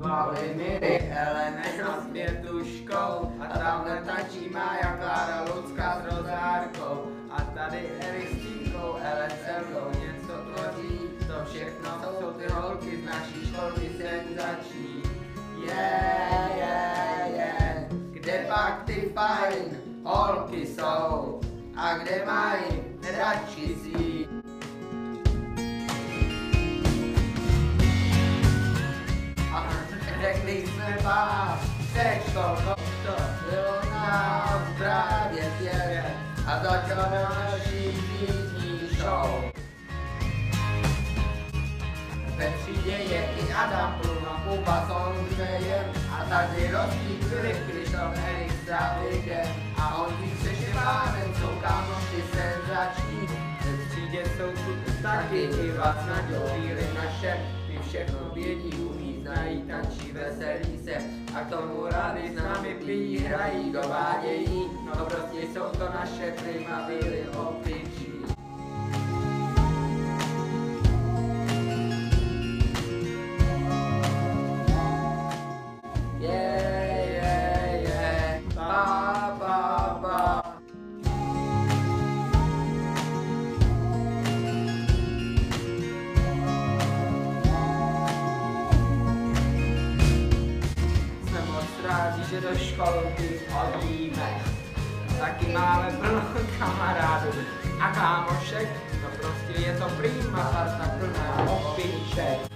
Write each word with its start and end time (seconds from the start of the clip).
Vladimíry, 0.00 0.98
Helene 1.12 1.72
na 1.82 2.00
světu 2.00 2.64
škol 2.64 3.32
a 3.40 3.58
tamhle 3.58 4.02
tačí 4.06 4.48
má 4.50 4.76
jak 4.82 4.98
Klára 4.98 5.44
Lucka 5.54 6.00
s 6.00 6.14
rozárkou 6.14 7.06
a 7.30 7.40
tady 7.40 7.88
Erik 8.00 8.28
s 8.28 8.42
Tínkou, 8.42 8.96
Ellen 9.02 9.30
se 9.30 9.64
mnou 9.68 9.90
něco 9.90 10.32
tvoří, 10.32 10.98
to 11.26 11.50
všechno 11.50 11.90
jsou 12.00 12.32
ty 12.32 12.52
holky 12.52 13.02
z 13.02 13.04
naší 13.04 13.46
školky 13.46 13.90
senzační. 13.98 15.02
Yeah, 15.66 16.56
yeah, 16.56 17.30
yeah, 17.30 17.92
kde 18.10 18.44
pak 18.48 18.82
ty 18.86 19.12
fajn 19.14 19.80
holky 20.04 20.66
jsou? 20.66 21.40
A 21.76 21.98
kde 21.98 22.24
mají 22.26 22.82
radši 23.18 23.76
si 23.82 24.09
řekli 30.40 30.66
jsme 30.66 30.98
vám, 31.02 31.58
sexto, 31.92 32.56
to 33.06 33.16
bylo 33.50 33.92
nám 33.92 34.74
právě 34.78 35.42
pět 35.58 36.04
a 36.46 36.62
začala 36.62 37.08
naší 37.10 37.92
týdní 38.18 38.80
show. 38.98 39.44
Ve 42.36 42.50
třídě 42.50 42.90
je 42.90 43.28
i 43.40 43.52
Adam 43.52 44.00
Pluma, 44.02 44.42
Kuba 44.48 44.86
s 44.86 44.90
Ondřejem 44.90 45.84
a 46.10 46.24
tady 46.24 46.70
rostí 46.70 47.18
Filip, 47.28 47.56
Krištof, 47.70 48.26
Erik 48.28 48.52
s 48.52 48.66
Davidem 48.66 49.46
a 49.76 49.96
oni 49.96 50.32
se 50.42 50.54
Štěpánem 50.54 51.34
jsou 51.34 51.60
kámoši 51.62 52.22
senzační. 52.32 53.26
Ve 53.64 53.86
třídě 53.88 54.22
jsou 54.36 54.50
tu 54.64 54.92
taky 55.02 55.38
i 55.38 55.72
vás 55.72 55.96
na 56.06 56.20
naše, 56.94 57.36
ty 57.66 57.78
všechno 57.88 58.18
vědí, 58.34 58.70
umí, 58.74 59.22
znají, 59.22 59.49
veselí 60.20 60.78
se 60.84 60.94
a 61.34 61.40
k 61.40 61.50
tomu 61.50 61.86
rádi 61.86 62.30
s 62.30 62.34
námi 62.34 62.74
pijí, 62.84 63.18
hrají, 63.18 63.72
dovádějí, 63.72 64.70
no 64.86 65.04
prostě 65.04 65.38
jsou 65.42 65.68
to 65.78 65.84
naše 65.94 66.34
primavily 66.42 67.24
opičí. 67.36 67.79
Že 92.30 92.40
do 92.40 92.58
školky 92.58 93.40
chodíme. 93.50 94.42
Taky 95.18 95.52
máme 95.52 95.90
plno 95.90 96.22
kamarádů 96.58 97.30
a 97.80 97.92
kámošek, 97.92 98.68
no 99.02 99.08
prostě 99.20 99.62
je 99.62 99.72
to 99.78 99.88
prýma 99.88 100.44
parta 100.44 100.90
plná 100.98 101.52
opiček. 101.52 102.49